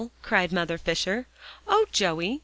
cried 0.23 0.51
Mother 0.51 0.79
Fisher. 0.79 1.27
"Oh, 1.67 1.85
Joey! 1.91 2.39